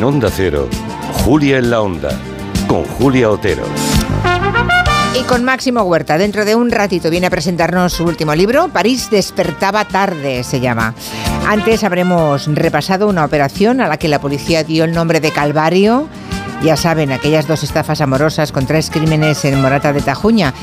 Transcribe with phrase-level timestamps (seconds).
[0.00, 0.66] En Onda Cero,
[1.26, 2.18] Julia en la Onda,
[2.66, 3.64] con Julia Otero.
[5.14, 9.10] Y con Máximo Huerta, dentro de un ratito viene a presentarnos su último libro, París
[9.10, 10.94] despertaba tarde, se llama.
[11.46, 16.08] Antes habremos repasado una operación a la que la policía dio el nombre de Calvario.
[16.62, 20.54] Ya saben, aquellas dos estafas amorosas con tres crímenes en Morata de Tajuña.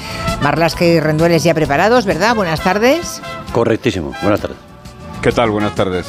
[0.41, 2.35] Marlasca y Rendueles ya preparados, ¿verdad?
[2.35, 3.21] Buenas tardes.
[3.53, 4.13] Correctísimo.
[4.23, 4.57] Buenas tardes.
[5.21, 5.51] ¿Qué tal?
[5.51, 6.07] Buenas tardes.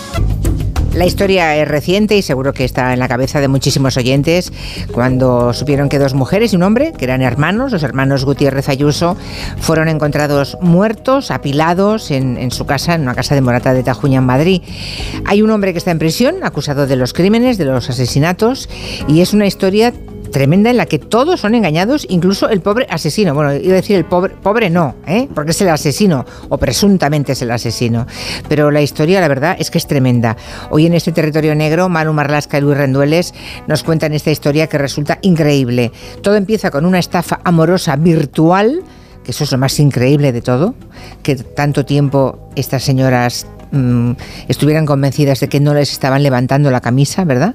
[0.99, 4.53] La historia es reciente y seguro que está en la cabeza de muchísimos oyentes
[4.91, 9.17] cuando supieron que dos mujeres y un hombre, que eran hermanos, los hermanos Gutiérrez Ayuso,
[9.61, 14.19] fueron encontrados muertos, apilados en, en su casa, en una casa de Morata de Tajuña,
[14.19, 14.63] en Madrid.
[15.25, 18.69] Hay un hombre que está en prisión, acusado de los crímenes, de los asesinatos,
[19.07, 19.93] y es una historia
[20.29, 23.35] tremenda en la que todos son engañados, incluso el pobre asesino.
[23.35, 25.29] Bueno, iba a decir el pobre, pobre no, ¿eh?
[25.35, 28.07] porque es el asesino, o presuntamente es el asesino.
[28.49, 30.37] Pero la historia, la verdad, es que es tremenda.
[30.71, 33.35] Hoy en este territorio negro, Manu Marlasca y Luis Rendueles
[33.67, 35.93] nos cuentan esta historia que resulta increíble.
[36.23, 38.83] Todo empieza con una estafa amorosa virtual
[39.29, 40.75] que eso es lo más increíble de todo,
[41.23, 44.13] que tanto tiempo estas señoras Mm,
[44.49, 47.55] estuvieran convencidas de que no les estaban levantando la camisa, ¿verdad?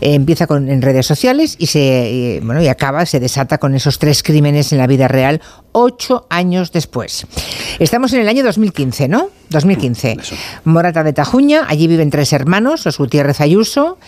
[0.00, 3.98] Eh, empieza con, en redes sociales y se bueno y acaba, se desata con esos
[3.98, 5.40] tres crímenes en la vida real
[5.72, 7.26] ocho años después.
[7.78, 9.28] Estamos en el año 2015, ¿no?
[9.50, 10.16] 2015.
[10.64, 13.98] Morata de Tajuña, allí viven tres hermanos, los Gutiérrez Ayuso,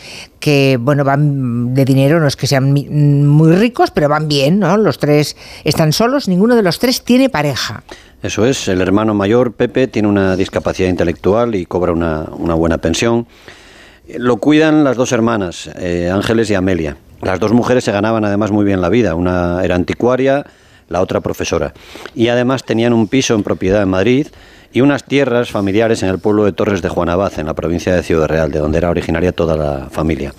[0.40, 4.78] que, bueno, van de dinero, no es que sean muy ricos, pero van bien, ¿no?
[4.78, 7.82] Los tres están solos, ninguno de los tres tiene pareja.
[8.22, 12.24] Eso es, el hermano mayor, Pepe, tiene una discapacidad intelectual y cobra una,
[12.54, 13.28] buena pensión.
[14.16, 16.96] Lo cuidan las dos hermanas, eh, Ángeles y Amelia.
[17.22, 19.14] Las dos mujeres se ganaban además muy bien la vida.
[19.14, 20.44] Una era anticuaria,
[20.88, 21.74] la otra profesora.
[22.14, 24.26] Y además tenían un piso en propiedad en Madrid
[24.72, 28.02] y unas tierras familiares en el pueblo de Torres de Juanabaz, en la provincia de
[28.02, 30.34] Ciudad Real, de donde era originaria toda la familia.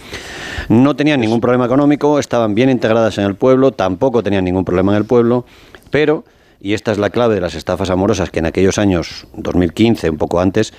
[0.68, 4.92] No tenían ningún problema económico, estaban bien integradas en el pueblo, tampoco tenían ningún problema
[4.92, 5.46] en el pueblo,
[5.90, 6.26] pero
[6.62, 10.18] y esta es la clave de las estafas amorosas que en aquellos años, 2015, un
[10.18, 10.74] poco antes,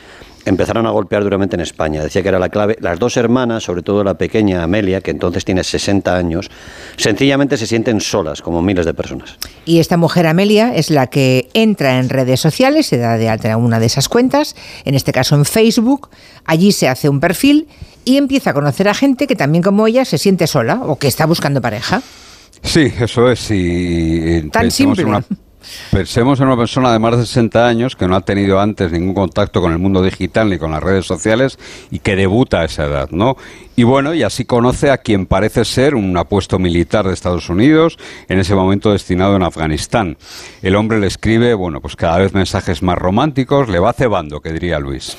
[0.44, 2.02] empezaron a golpear duramente en España.
[2.02, 2.76] Decía que era la clave.
[2.80, 6.50] Las dos hermanas, sobre todo la pequeña Amelia, que entonces tiene 60 años,
[6.96, 9.38] sencillamente se sienten solas, como miles de personas.
[9.64, 13.56] Y esta mujer Amelia es la que entra en redes sociales, se da de alta
[13.56, 16.10] una de esas cuentas, en este caso en Facebook,
[16.44, 17.68] allí se hace un perfil
[18.04, 21.08] y empieza a conocer a gente que también como ella se siente sola o que
[21.08, 22.02] está buscando pareja.
[22.62, 23.50] Sí, eso es.
[23.50, 25.06] Y Tan simple.
[25.90, 29.14] Pensemos en una persona de más de 60 años que no ha tenido antes ningún
[29.14, 31.58] contacto con el mundo digital ni con las redes sociales
[31.90, 33.36] y que debuta a esa edad, ¿no?
[33.80, 37.96] Y bueno, y así conoce a quien parece ser un apuesto militar de Estados Unidos,
[38.28, 40.18] en ese momento destinado en Afganistán.
[40.60, 44.52] El hombre le escribe, bueno, pues cada vez mensajes más románticos, le va cebando, que
[44.52, 45.16] diría Luis.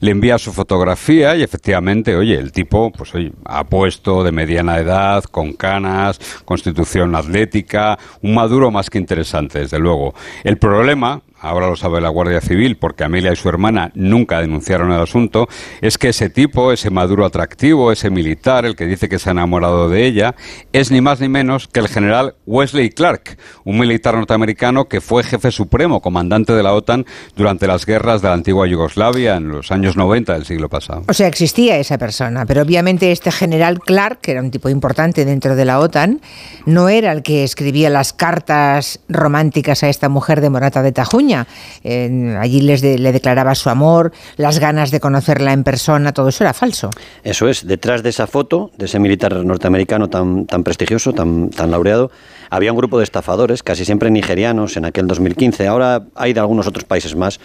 [0.00, 5.22] Le envía su fotografía y efectivamente, oye, el tipo, pues oye, apuesto, de mediana edad,
[5.22, 10.12] con canas, constitución atlética, un maduro más que interesante, desde luego.
[10.42, 14.92] El problema, ahora lo sabe la Guardia Civil, porque Amelia y su hermana nunca denunciaron
[14.92, 15.48] el asunto,
[15.80, 19.32] es que ese tipo, ese maduro atractivo, ese militar, el que dice que se ha
[19.32, 20.34] enamorado de ella,
[20.72, 25.22] es ni más ni menos que el general Wesley Clark, un militar norteamericano que fue
[25.22, 29.70] jefe supremo, comandante de la OTAN durante las guerras de la antigua Yugoslavia en los
[29.70, 31.04] años 90 del siglo pasado.
[31.08, 35.24] O sea, existía esa persona, pero obviamente este general Clark, que era un tipo importante
[35.24, 36.20] dentro de la OTAN,
[36.64, 41.25] no era el que escribía las cartas románticas a esta mujer de Morata de Tajuña,
[41.34, 46.52] allí les le declaraba su amor, las ganas de conocerla en persona, todo eso era
[46.52, 46.90] falso.
[47.24, 51.70] Eso es, detrás de esa foto, de ese militar norteamericano tan, tan prestigioso, tan, tan
[51.70, 52.10] laureado,
[52.50, 56.66] había un grupo de estafadores, casi siempre nigerianos en aquel 2015, ahora hay de algunos
[56.66, 57.40] otros países más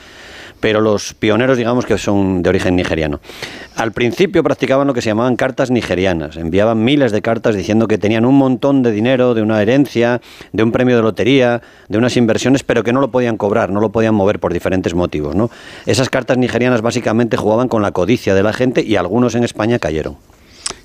[0.61, 3.19] pero los pioneros digamos que son de origen nigeriano.
[3.75, 7.97] Al principio practicaban lo que se llamaban cartas nigerianas, enviaban miles de cartas diciendo que
[7.97, 10.21] tenían un montón de dinero, de una herencia,
[10.53, 13.81] de un premio de lotería, de unas inversiones, pero que no lo podían cobrar, no
[13.81, 15.35] lo podían mover por diferentes motivos.
[15.35, 15.49] ¿no?
[15.85, 19.79] Esas cartas nigerianas básicamente jugaban con la codicia de la gente y algunos en España
[19.79, 20.17] cayeron.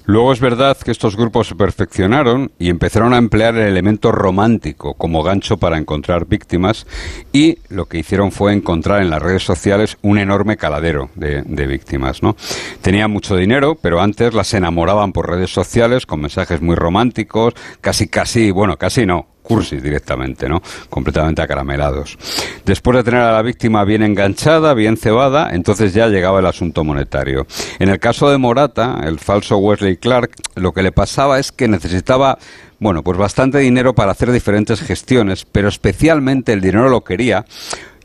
[0.07, 4.95] Luego es verdad que estos grupos se perfeccionaron y empezaron a emplear el elemento romántico
[4.95, 6.87] como gancho para encontrar víctimas
[7.33, 12.23] y lo que hicieron fue encontrar en las redes sociales un enorme caladero de, víctimas.
[12.23, 12.37] ¿no?
[12.83, 18.07] Tenían mucho dinero, pero antes las enamoraban por redes sociales con mensajes muy románticos, casi,
[18.07, 20.61] casi, bueno, casi no, cursis directamente, ¿no?
[20.91, 22.19] Completamente acaramelados.
[22.65, 26.83] Después de tener a la víctima bien enganchada, bien cebada, entonces ya llegaba el asunto
[26.85, 27.47] monetario.
[27.79, 31.69] En el caso de Morata, el falso Wesley Clark, lo que le pasaba es que
[31.69, 32.39] necesitaba
[32.79, 37.47] bueno, pues bastante dinero para hacer diferentes gestiones, pero especialmente el dinero lo quería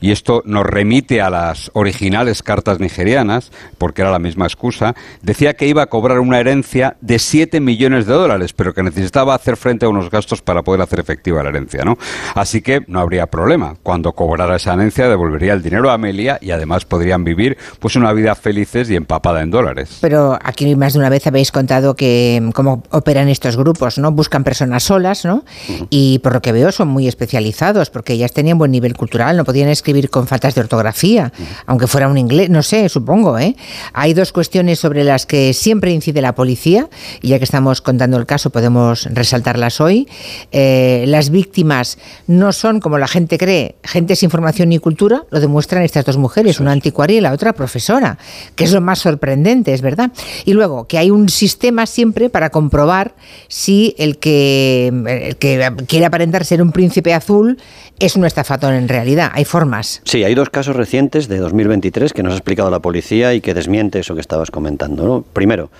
[0.02, 5.54] y esto nos remite a las originales cartas nigerianas, porque era la misma excusa, decía
[5.54, 9.56] que iba a cobrar una herencia de 7 millones de dólares, pero que necesitaba hacer
[9.56, 11.96] frente a unos gastos para poder hacer efectiva la herencia, ¿no?
[12.34, 13.76] Así que no habría problema.
[13.82, 18.12] Cuando cobrara esa herencia devolvería el dinero a Amelia y además podrían vivir pues una
[18.12, 19.98] vida felices y empapada en dólares.
[20.00, 24.10] Pero aquí más de una vez habéis contado que cómo operan estos grupos, ¿no?
[24.10, 25.44] Buscan personas solas, ¿no?
[25.90, 29.44] Y por lo que veo son muy especializados, porque ellas tenían buen nivel cultural, no
[29.44, 31.32] podían escribir con faltas de ortografía,
[31.66, 33.56] aunque fuera un inglés, no sé, supongo, ¿eh?
[33.92, 36.88] Hay dos cuestiones sobre las que siempre incide la policía,
[37.20, 40.08] y ya que estamos contando el caso podemos resaltarlas hoy.
[40.50, 45.40] Eh, las víctimas no son, como la gente cree, gente sin formación ni cultura, lo
[45.40, 48.18] demuestran estas dos mujeres, una anticuaria y la otra profesora,
[48.56, 50.10] que es lo más sorprendente, es verdad.
[50.44, 53.14] Y luego, que hay un sistema siempre para comprobar
[53.48, 57.58] si el que, el que quiere aparentar ser un príncipe azul
[57.98, 59.30] es un estafador en realidad.
[59.34, 59.81] Hay formas.
[59.82, 63.54] Sí, hay dos casos recientes de 2023 que nos ha explicado la policía y que
[63.54, 65.24] desmiente eso que estabas comentando.
[65.32, 65.70] Primero,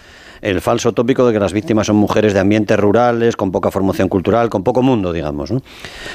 [0.43, 4.08] el falso tópico de que las víctimas son mujeres de ambientes rurales, con poca formación
[4.08, 5.52] cultural, con poco mundo, digamos.
[5.52, 5.62] ¿no?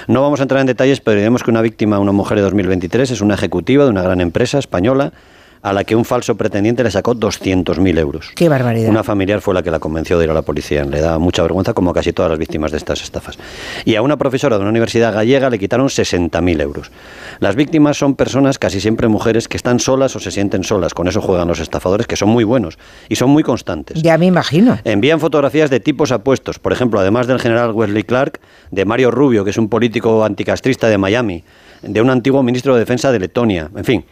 [0.08, 3.12] no vamos a entrar en detalles, pero diremos que una víctima, una mujer de 2023,
[3.12, 5.14] es una ejecutiva de una gran empresa española
[5.62, 8.32] a la que un falso pretendiente le sacó 200.000 euros.
[8.36, 8.90] Qué barbaridad.
[8.90, 10.84] Una familiar fue la que la convenció de ir a la policía.
[10.86, 13.38] Le da mucha vergüenza, como casi todas las víctimas de estas estafas.
[13.86, 16.92] Y a una profesora de una universidad gallega le quitaron 60.000 euros.
[17.40, 20.94] Las víctimas son personas, casi siempre mujeres, que están solas o se sienten solas.
[20.94, 22.78] Con eso juegan los estafadores, que son muy buenos
[23.10, 24.02] y son muy constantes.
[24.02, 24.80] Ya me imagino.
[24.84, 26.60] Envían fotografías de tipos apuestos.
[26.60, 28.40] Por ejemplo, además del general Wesley Clark,
[28.72, 31.44] de Mario Rubio, que es un político anticastrista de Miami,
[31.82, 33.70] de un antiguo ministro de Defensa de Letonia.
[33.76, 34.06] En fin,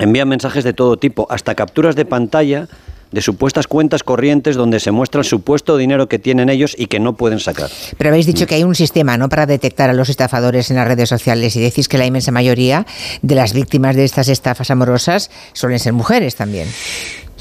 [0.00, 2.68] envían mensajes de todo tipo, hasta capturas de pantalla
[3.12, 7.00] de supuestas cuentas corrientes donde se muestra el supuesto dinero que tienen ellos y que
[7.00, 7.70] no pueden sacar.
[7.98, 9.28] Pero habéis dicho que hay un sistema ¿no?
[9.28, 12.86] para detectar a los estafadores en las redes sociales y decís que la inmensa mayoría
[13.22, 16.68] de las víctimas de estas estafas amorosas suelen ser mujeres también.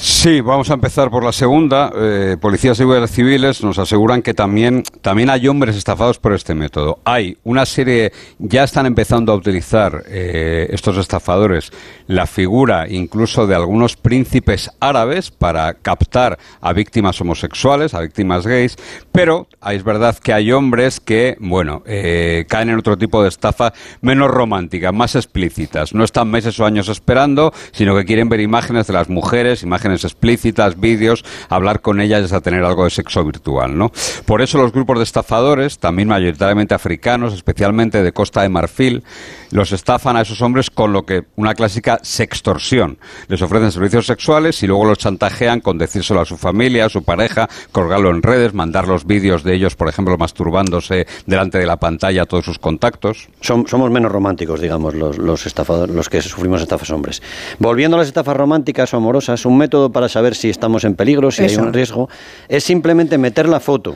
[0.02, 1.92] Sí, vamos a empezar por la segunda.
[1.94, 6.56] Eh, policías y guardias civiles nos aseguran que también, también hay hombres estafados por este
[6.56, 7.00] método.
[7.04, 11.74] Hay una serie, ya están empezando a utilizar eh, estos estafadores
[12.08, 18.78] la figura incluso de algunos príncipes árabes para captar a víctimas homosexuales, a víctimas gays,
[19.12, 23.74] pero es verdad que hay hombres que, bueno, eh, caen en otro tipo de estafa
[24.00, 25.94] menos romántica, más explícitas.
[25.94, 29.89] No están meses o años esperando, sino que quieren ver imágenes de las mujeres, imágenes
[29.94, 33.92] explícitas, vídeos, hablar con ellas es a tener algo de sexo virtual, ¿no?
[34.26, 39.04] Por eso los grupos de estafadores, también mayoritariamente africanos, especialmente de Costa de Marfil,
[39.52, 42.98] los estafan a esos hombres con lo que una clásica sextorsión.
[43.28, 47.04] Les ofrecen servicios sexuales y luego los chantajean con decírselo a su familia, a su
[47.04, 51.78] pareja, colgarlo en redes, mandar los vídeos de ellos, por ejemplo, masturbándose delante de la
[51.78, 53.30] pantalla a todos sus contactos.
[53.42, 57.22] somos menos románticos, digamos, los, los estafadores, los que sufrimos estafas hombres.
[57.58, 61.32] Volviendo a las estafas románticas o amorosas, un método para saber si estamos en peligro,
[61.32, 62.10] si hay un riesgo,
[62.50, 63.96] es simplemente meter la foto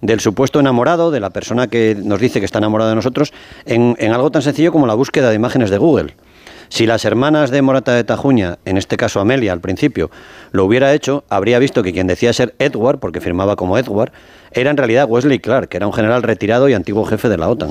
[0.00, 3.32] del supuesto enamorado, de la persona que nos dice que está enamorada de nosotros,
[3.66, 6.14] en, algo tan sencillo como la búsqueda de imágenes de Google.
[6.68, 10.10] Si las hermanas de Morata de Tajuña, en este caso Amelia al principio,
[10.50, 14.12] lo hubiera hecho, habría visto que quien decía ser Edward, porque firmaba como Edward,
[14.50, 17.48] era en realidad Wesley Clark, que era un general retirado y antiguo jefe de la
[17.48, 17.70] OTAN.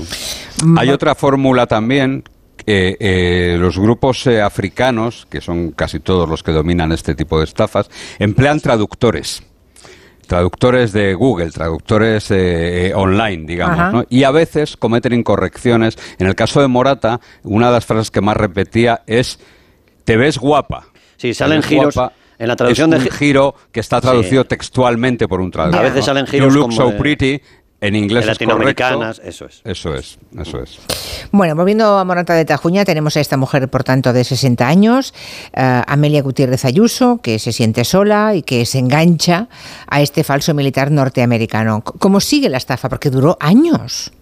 [0.77, 2.23] Hay otra fórmula también
[2.65, 7.39] eh, eh, los grupos eh, africanos, que son casi todos los que dominan este tipo
[7.39, 7.89] de estafas,
[8.19, 9.43] emplean traductores.
[10.27, 12.31] Traductores de Google, traductores
[12.95, 15.97] online, digamos, y a veces cometen incorrecciones.
[16.17, 19.37] En el caso de Morata, una de las frases que más repetía es:
[20.05, 20.85] Te ves guapa.
[21.17, 21.97] Sí, salen giros.
[22.39, 25.81] en la traducción es un giro que está traducido textualmente por un traductor.
[25.81, 26.53] A veces salen giros.
[26.53, 27.41] You look so pretty
[27.83, 29.61] en inglés latinoamericanas, eso es.
[29.65, 30.79] Eso es, eso es.
[31.33, 35.13] Bueno, volviendo a Morata de Tajuña, tenemos a esta mujer, por tanto, de 60 años,
[35.53, 39.49] eh, Amelia Gutiérrez Ayuso, que se siente sola y que se engancha
[39.87, 41.83] a este falso militar norteamericano.
[41.83, 42.87] ¿Cómo sigue la estafa?
[42.87, 44.13] Porque duró años.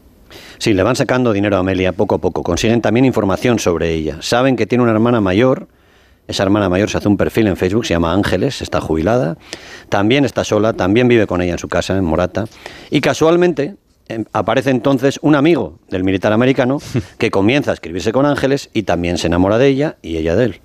[0.57, 2.41] Sí, le van sacando dinero a Amelia poco a poco.
[2.41, 4.17] Consiguen también información sobre ella.
[4.21, 5.67] Saben que tiene una hermana mayor
[6.27, 9.37] esa hermana mayor se hace un perfil en Facebook, se llama Ángeles, está jubilada,
[9.89, 12.45] también está sola, también vive con ella en su casa, en Morata,
[12.89, 13.75] y casualmente
[14.07, 16.77] em, aparece entonces un amigo del militar americano
[17.17, 20.45] que comienza a escribirse con Ángeles y también se enamora de ella y ella de
[20.45, 20.61] él.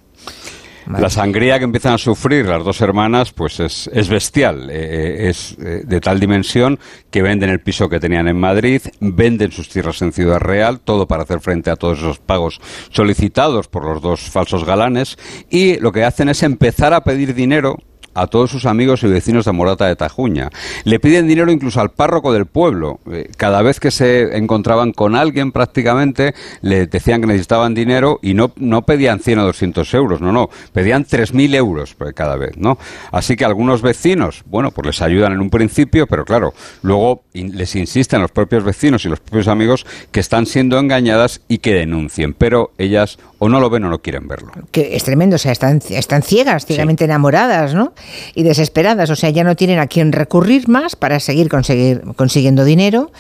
[0.87, 4.71] La sangría que empiezan a sufrir las dos hermanas, pues es, es bestial.
[4.71, 6.79] Eh, eh, es eh, de tal dimensión
[7.11, 11.09] que venden el piso que tenían en Madrid, venden sus tierras en Ciudad Real, todo
[11.09, 15.19] para hacer frente a todos esos pagos solicitados por los dos falsos galanes,
[15.51, 17.79] y lo que hacen es empezar a pedir dinero
[18.17, 20.51] a todos sus amigos y vecinos de Morata de Tajuña.
[20.85, 22.99] Le piden dinero incluso al párroco del pueblo.
[23.13, 28.35] Eh, cada vez que se encontraban con alguien prácticamente, le decían que necesitaban dinero y
[28.35, 32.79] no, no pedían 100 o 200 euros, no, no, pedían 3.000 euros cada vez, ¿no?
[33.13, 37.77] Así que algunos vecinos, bueno, pues les ayudan en un principio, pero claro, luego les
[37.77, 42.33] insisten los propios vecinos y los propios amigos que están siendo engañadas y que denuncien,
[42.33, 44.51] pero ellas o no lo ven o no quieren verlo.
[44.71, 47.93] Que es tremendo, o sea, están, están ciegas, ciegamente enamoradas, ¿no?
[48.35, 52.65] Y desesperadas, o sea, ya no tienen a quién recurrir más para seguir conseguir, consiguiendo
[52.65, 53.13] dinero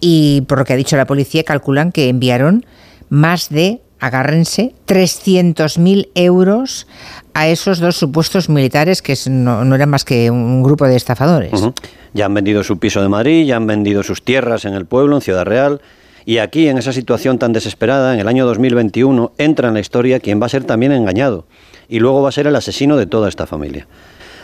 [0.00, 2.64] y por lo que ha dicho la policía calculan que enviaron
[3.08, 6.86] más de, agárrense, 300.000 euros
[7.34, 11.52] a esos dos supuestos militares que no, no, eran más que un grupo de estafadores.
[12.14, 15.16] Ya han vendido su piso de Madrid, ya han vendido sus tierras en el pueblo,
[15.16, 15.80] en Ciudad Real
[16.24, 20.20] y aquí, en esa situación tan desesperada, en el año 2021, entra en la historia
[20.20, 21.46] quien va a ser también engañado
[21.88, 23.86] y luego va a ser el asesino de toda esta familia.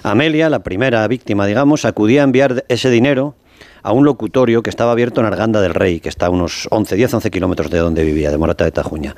[0.07, 3.35] Amelia, la primera víctima, digamos, acudía a enviar ese dinero
[3.83, 6.95] a un locutorio que estaba abierto en Arganda del Rey, que está a unos 11,
[6.95, 9.17] 10, 11 kilómetros de donde vivía, de Morata de Tajuña.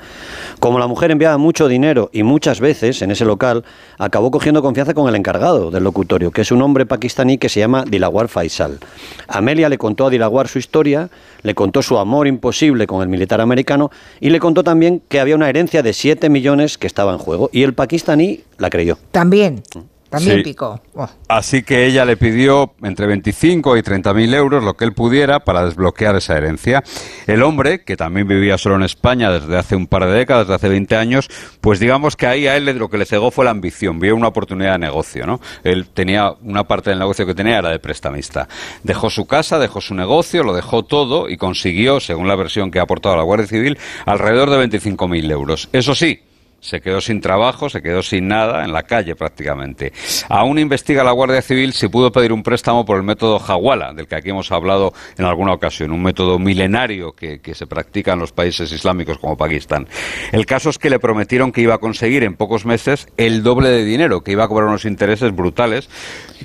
[0.59, 3.65] Como la mujer enviaba mucho dinero y muchas veces en ese local,
[3.99, 7.59] acabó cogiendo confianza con el encargado del locutorio, que es un hombre pakistaní que se
[7.59, 8.79] llama Dilawar Faisal.
[9.27, 11.11] Amelia le contó a Dilawar su historia,
[11.43, 15.35] le contó su amor imposible con el militar americano y le contó también que había
[15.35, 17.51] una herencia de 7 millones que estaba en juego.
[17.53, 18.97] Y el pakistaní la creyó.
[19.11, 19.61] También.
[20.09, 20.81] También picó.
[21.27, 25.39] Así que ella le pidió entre 25 y 30 mil euros, lo que él pudiera,
[25.41, 26.83] para desbloquear esa herencia.
[27.27, 30.55] El hombre, que también vivía solo en España desde hace un par de décadas, desde
[30.55, 31.29] hace 20 años,
[31.61, 34.27] pues digamos que ahí a él lo que le cegó fue la ambición, vio una
[34.27, 35.39] oportunidad de negocio, ¿no?
[35.63, 38.47] Él tenía una parte del negocio que tenía era de prestamista.
[38.83, 42.79] Dejó su casa, dejó su negocio, lo dejó todo y consiguió, según la versión que
[42.79, 45.69] ha aportado la Guardia Civil, alrededor de 25 mil euros.
[45.71, 46.19] Eso sí,
[46.61, 49.93] se quedó sin trabajo, se quedó sin nada, en la calle prácticamente.
[50.27, 54.07] Aún investiga la Guardia Civil si pudo pedir un préstamo por el método Hawala, del
[54.07, 58.31] que aquí hemos hablado en alguna ocasión, un método milenario que, se practica en los
[58.31, 59.87] países islámicos como Pakistán.
[60.31, 63.69] El caso es que le prometieron que iba a conseguir en pocos meses el doble
[63.69, 65.89] de dinero, que iba a cobrar unos intereses brutales,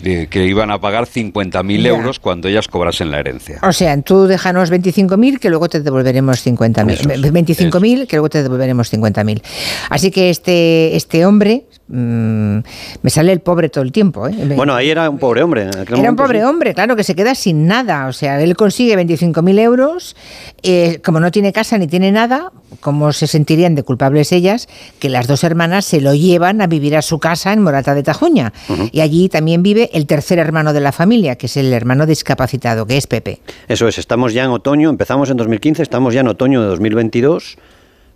[0.02, 3.58] que iban a pagar 50.000 euros cuando ellas cobrasen la herencia.
[3.62, 7.30] O sea, tú déjanos 25.000 que luego te devolveremos 50.000.
[7.30, 9.42] 25.000 que luego te devolveremos 50.000.
[9.90, 12.58] Así que este, este hombre, mm,
[13.02, 14.28] me sale el pobre todo el tiempo.
[14.28, 14.34] ¿eh?
[14.56, 15.68] Bueno, ahí era un pobre hombre.
[15.68, 18.06] Era un pobre hombre, claro, que se queda sin nada.
[18.06, 20.16] O sea, él consigue 25.000 euros,
[20.62, 24.68] eh, como no tiene casa ni tiene nada, ¿cómo se sentirían de culpables ellas
[24.98, 28.02] que las dos hermanas se lo llevan a vivir a su casa en Morata de
[28.02, 28.52] Tajuña?
[28.92, 32.86] Y allí también vive el tercer hermano de la familia, que es el hermano discapacitado,
[32.86, 33.40] que es Pepe.
[33.68, 37.56] Eso es, estamos ya en otoño, empezamos en 2015, estamos ya en otoño de 2022.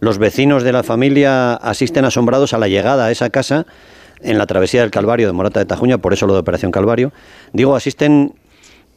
[0.00, 3.66] Los vecinos de la familia asisten asombrados a la llegada a esa casa
[4.20, 7.12] en la travesía del Calvario de Morata de Tajuña, por eso lo de Operación Calvario.
[7.52, 8.34] Digo, asisten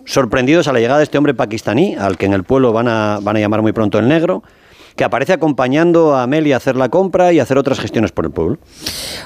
[0.06, 3.20] sorprendidos a la llegada de este hombre pakistaní, al que en el pueblo van a,
[3.22, 4.44] van a llamar muy pronto el negro,
[4.96, 8.32] que aparece acompañando a Amelia a hacer la compra y hacer otras gestiones por el
[8.32, 8.58] pueblo.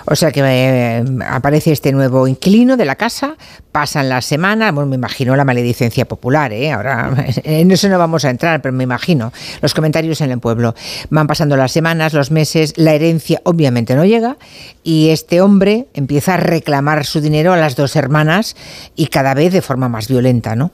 [0.05, 3.35] O sea que eh, aparece este nuevo inquilino de la casa,
[3.71, 6.71] pasan las semanas, bueno, me imagino la maledicencia popular, ¿eh?
[6.71, 10.75] ahora en eso no vamos a entrar, pero me imagino los comentarios en el pueblo.
[11.09, 14.37] Van pasando las semanas, los meses, la herencia obviamente no llega
[14.83, 18.55] y este hombre empieza a reclamar su dinero a las dos hermanas
[18.95, 20.71] y cada vez de forma más violenta, ¿no?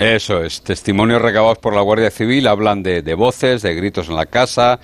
[0.00, 4.24] Eso es, testimonios recabados por la Guardia Civil hablan de, voces, de gritos en la
[4.24, 4.80] casa,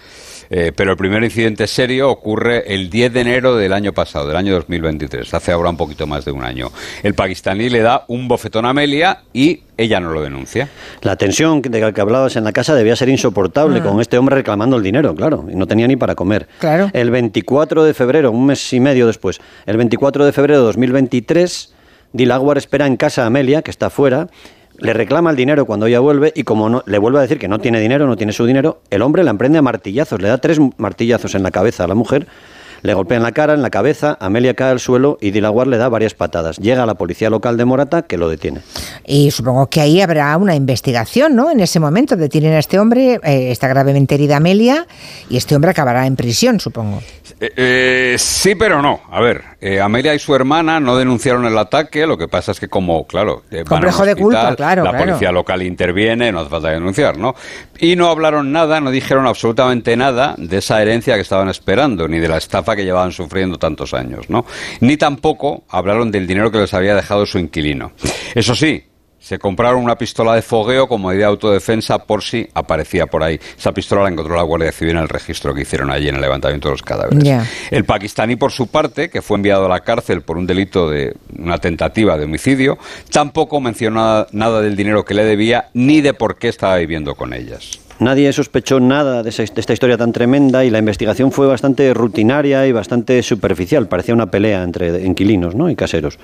[0.50, 4.36] eh, pero el primer incidente serio ocurre el 10 de enero del año pasado, del
[4.36, 6.70] año 2023, hace ahora un poquito más de un año.
[7.02, 10.68] El pakistaní le da un bofetón a Amelia y ella no lo denuncia.
[11.00, 13.82] La tensión de la que hablabas en la casa debía ser insoportable, ah.
[13.82, 16.46] con este hombre reclamando el dinero, claro, y no tenía ni para comer.
[16.58, 16.90] Claro.
[16.92, 21.72] El 24 de febrero, un mes y medio después, el 24 de febrero de 2023,
[22.12, 24.28] Dilawar espera en casa a Amelia, que está fuera,
[24.78, 27.48] le reclama el dinero cuando ella vuelve y como no, le vuelve a decir que
[27.48, 30.38] no tiene dinero, no tiene su dinero, el hombre la emprende a martillazos, le da
[30.38, 32.26] tres martillazos en la cabeza a la mujer
[32.82, 35.76] le golpea en la cara, en la cabeza, Amelia cae al suelo y Dilaguar le
[35.76, 36.58] da varias patadas.
[36.58, 38.60] Llega a la policía local de Morata que lo detiene.
[39.04, 41.50] Y supongo que ahí habrá una investigación, ¿no?
[41.50, 44.86] En ese momento detienen a este hombre, eh, está gravemente herida Amelia
[45.28, 47.02] y este hombre acabará en prisión, supongo.
[47.40, 49.00] Eh, eh, sí, pero no.
[49.10, 49.42] A ver,
[49.82, 53.42] Amelia y su hermana no denunciaron el ataque, lo que pasa es que como, claro,
[53.68, 57.34] complejo de culpa, claro, la policía local interviene, no hace falta denunciar, ¿no?
[57.78, 62.18] Y no hablaron nada, no dijeron absolutamente nada de esa herencia que estaban esperando, ni
[62.18, 64.46] de la estafa que llevaban sufriendo tantos años, ¿no?
[64.80, 67.92] Ni tampoco hablaron del dinero que les había dejado su inquilino.
[68.34, 68.82] Eso sí,
[69.26, 73.40] se compraron una pistola de fogueo como medida de autodefensa por si aparecía por ahí.
[73.58, 76.20] Esa pistola la encontró la Guardia Civil en el registro que hicieron allí en el
[76.20, 77.48] levantamiento de los cadáveres.
[77.72, 81.16] El pakistaní, por su parte, que fue enviado a la cárcel por un delito de
[81.36, 82.78] una tentativa de homicidio,
[83.10, 87.32] tampoco mencionó nada del dinero que le debía ni de por qué estaba viviendo con
[87.32, 87.80] ellas.
[87.98, 92.72] Nadie sospechó nada de, esta historia tan tremenda y la investigación fue bastante rutinaria y
[92.72, 93.88] bastante superficial.
[93.88, 95.70] Parecía una pelea entre inquilinos ¿no?
[95.70, 96.18] y caseros.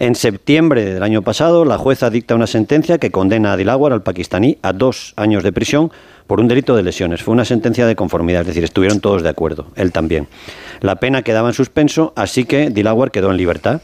[0.00, 4.02] En septiembre del año pasado, la jueza dicta una sentencia que condena a Dilawar, al
[4.02, 5.90] pakistaní, a dos años de prisión
[6.26, 7.22] por un delito de lesiones.
[7.22, 10.28] Fue una sentencia de conformidad, es decir, estuvieron todos de acuerdo, él también.
[10.80, 13.80] La pena quedaba en suspenso, así que Dilawar quedó en libertad,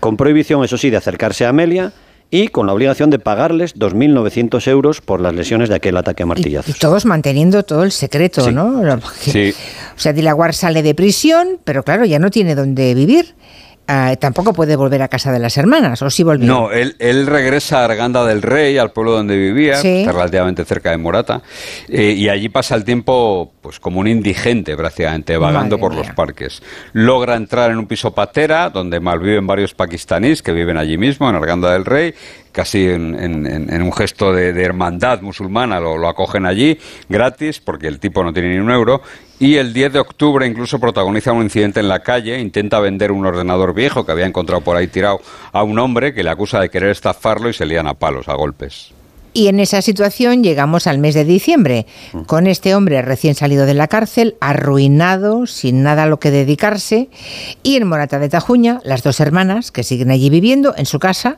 [0.00, 1.92] con prohibición, eso sí, de acercarse a Amelia
[2.30, 6.26] y con la obligación de pagarles 2.900 euros por las lesiones de aquel ataque a
[6.26, 6.74] Y, martillazos.
[6.76, 8.52] y todos manteniendo todo el secreto, Sí.
[8.52, 8.82] ¿no?
[9.20, 9.54] Sí.
[9.96, 13.34] O sea, Dilawar sale de prisión, pero claro, ya no tiene dónde vivir.
[13.88, 16.48] Ah, tampoco puede volver a casa de las hermanas, o sí volvió.
[16.48, 19.98] No, él, él regresa a Arganda del Rey, al pueblo donde vivía, Sí.
[20.00, 21.42] está relativamente cerca de Morata,
[21.88, 26.02] eh, y allí pasa el tiempo pues como un indigente prácticamente, vagando Madre por mía.
[26.04, 26.62] los parques.
[26.92, 31.34] Logra entrar en un piso patera, donde malviven varios pakistaníes que viven allí mismo, en
[31.34, 32.14] Arganda del Rey,
[32.52, 36.78] casi en, en- en- en un gesto de, de hermandad musulmana, lo, lo acogen allí
[37.08, 39.02] gratis, porque el tipo no tiene ni un euro,
[39.40, 43.26] y el 10 de octubre incluso protagoniza un incidente en la calle, intenta vender un
[43.26, 45.20] ordenador viejo que había encontrado por ahí tirado
[45.52, 48.34] a un hombre que le acusa de querer estafarlo y se lían a palos, a
[48.34, 48.92] golpes.
[49.36, 51.84] Y en esa situación llegamos al mes de diciembre,
[52.24, 57.10] con este hombre recién salido de la cárcel, arruinado, sin nada a lo que dedicarse,
[57.62, 61.36] y en Morata de Tajuña, las dos hermanas que siguen allí viviendo en su casa,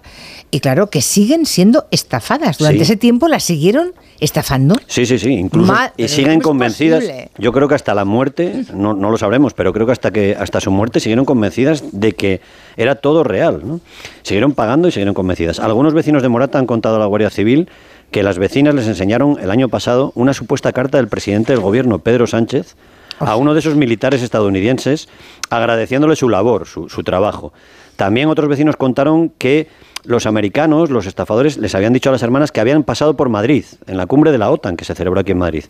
[0.53, 2.59] y claro, que siguen siendo estafadas.
[2.59, 2.93] Durante Sí.
[2.93, 4.77] ese tiempo las siguieron estafando.
[4.87, 5.73] Sí, sí, sí, incluso.
[5.73, 7.01] Ma- y siguen ¿cómo es convencidas.
[7.05, 7.31] posible?
[7.39, 10.37] Yo creo que hasta la muerte, no, no lo sabremos, pero creo que hasta que
[10.39, 12.41] hasta su muerte siguieron convencidas de que
[12.77, 13.63] era todo real.
[13.65, 13.81] ¿no?
[14.23, 15.59] Siguieron pagando y siguieron convencidas.
[15.59, 17.69] Algunos vecinos de Morata han contado a la Guardia Civil
[18.11, 21.99] que las vecinas les enseñaron el año pasado una supuesta carta del presidente del gobierno,
[21.99, 22.77] Pedro Sánchez,
[23.19, 25.09] a uno de esos militares estadounidenses
[25.51, 27.53] agradeciéndole su labor, su, su trabajo.
[27.97, 29.69] También otros vecinos contaron que
[30.05, 33.65] los americanos, los estafadores, les habían dicho a las hermanas que habían pasado por Madrid,
[33.87, 35.65] en la cumbre de la OTAN que se celebró aquí en Madrid.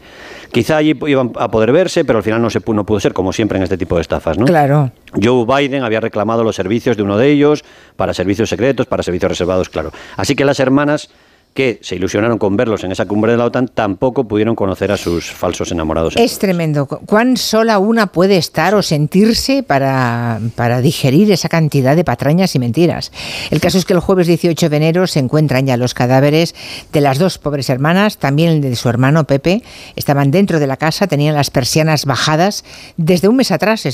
[0.53, 3.33] Quizá allí iban a poder verse, pero al final no, se, no pudo ser, como
[3.33, 4.39] siempre en este tipo de estafas.
[4.39, 4.45] ¿no?
[4.45, 4.93] Claro.
[5.21, 7.65] Joe Biden había reclamado los servicios de uno de ellos
[7.97, 9.91] para servicios secretos, para servicios reservados, claro.
[10.17, 11.11] Así que las hermanas
[11.55, 14.97] que se ilusionaron con verlos en esa cumbre de la OTAN tampoco pudieron conocer a
[14.97, 16.15] sus falsos enamorados.
[16.17, 16.87] Es tremendo.
[16.87, 22.55] Cu- ¿Cuán sola una puede estar o sentirse para, para digerir esa cantidad de patrañas
[22.55, 23.11] y mentiras?
[23.51, 26.55] El caso es que el jueves 18 de enero se encuentran ya los cadáveres
[26.93, 29.63] de las dos pobres hermanas, también el de su hermano Pepe.
[29.97, 32.65] Estaban dentro de la casa, tenían las persianas bajadas
[32.97, 33.93] desde un mes atrás, eh,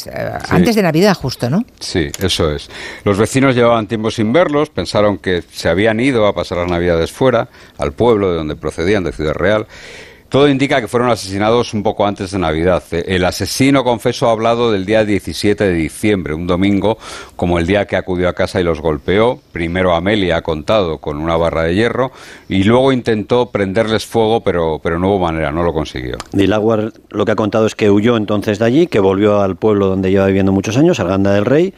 [0.50, 1.64] antes de Navidad justo, ¿no?
[1.80, 2.68] Sí, eso es.
[3.04, 7.10] Los vecinos llevaban tiempo sin verlos, pensaron que se habían ido a pasar las navidades
[7.12, 7.43] fuera,
[7.78, 9.66] al pueblo de donde procedían, de Ciudad Real.
[10.34, 12.82] Todo indica que fueron asesinados un poco antes de Navidad.
[12.90, 16.98] Eh, El asesino, confeso, ha hablado del día 17 de diciembre, un domingo,
[17.36, 19.38] como el día que acudió a casa y los golpeó.
[19.52, 22.10] Primero Amelia ha contado con una barra de hierro
[22.48, 26.16] y luego intentó prenderles fuego, pero, pero no hubo manera, no lo consiguió.
[26.32, 29.86] Dilawar lo que ha contado es que huyó entonces de allí, que volvió al pueblo
[29.86, 31.74] donde lleva viviendo muchos años, Arganda del Rey,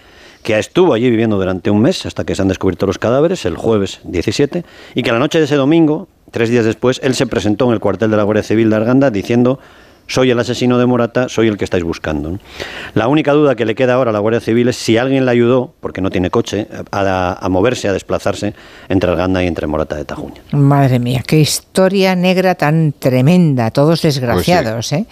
[0.47, 3.57] que estuvo allí viviendo durante un mes hasta que se han descubierto los cadáveres, el
[3.57, 7.67] jueves 17, y que la noche de ese domingo, tres días después, él se presentó
[7.67, 9.59] en el cuartel de la Guardia Civil de Arganda diciendo
[10.07, 12.31] soy el asesino de Morata, soy el que estáis buscando.
[12.31, 12.39] ¿no?
[12.95, 15.31] La única duda que le queda ahora a la Guardia Civil es si alguien le
[15.31, 18.55] ayudó, porque no tiene coche, a, a moverse, a desplazarse
[18.89, 20.41] entre Arganda y entre Morata de Tajuña.
[20.53, 23.71] Madre mía, qué historia negra tan tremenda.
[23.71, 25.07] Todos desgraciados, ¿eh?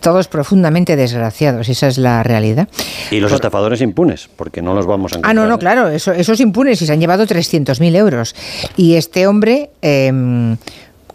[0.00, 2.68] Todos profundamente desgraciados, esa es la realidad.
[3.10, 5.36] Y los estafadores impunes, porque no los vamos a Ah, encontrar.
[5.36, 5.58] no, no, ¿eh?
[5.58, 8.34] claro, eso, esos impunes y se han llevado 300.000 euros.
[8.76, 10.56] Y este hombre, em,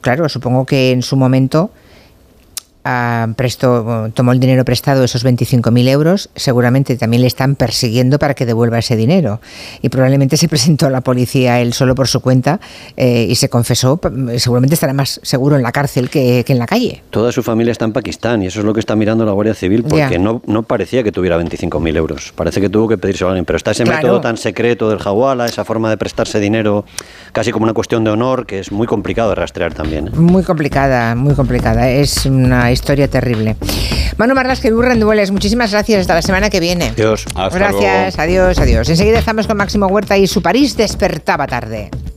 [0.02, 1.72] claro, supongo que en su momento
[2.86, 8.34] ah, prestó, tomó el dinero prestado, esos 25.000 euros, seguramente también le están persiguiendo para
[8.36, 9.42] que devuelva ese dinero.
[9.82, 12.60] Y probablemente se presentó a la policía él solo por su cuenta
[12.96, 14.00] eh, y se confesó,
[14.38, 17.04] seguramente estará más seguro en la cárcel que, que en la calle.
[17.10, 19.54] Toda su familia está en Pakistán y eso es lo que está mirando la Guardia
[19.56, 22.32] Civil porque no, no parecía que tuviera 25.000 euros.
[22.36, 23.46] Parece que tuvo que pedírselo a alguien.
[23.46, 24.02] Pero está ese Claro.
[24.02, 26.86] método tan secreto del Jawala, esa forma de prestarse dinero
[27.32, 30.08] casi como una cuestión de honor que es muy complicado de rastrear también.
[30.08, 30.12] ¿eh?
[30.16, 31.90] Muy complicada, muy complicada.
[31.90, 33.56] Es una historia terrible.
[34.18, 36.02] Manu Marlasque Rendueles, muchísimas gracias.
[36.02, 36.94] Hasta la semana que viene.
[36.96, 37.26] Dios.
[37.36, 38.22] Hasta Gracias, luego.
[38.22, 38.90] adiós, adiós.
[38.90, 41.90] Enseguida estamos con Máximo Huerta y su París despertaba tarde.